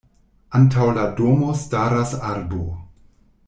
[0.59, 2.67] Antaŭ la domo staras arbo.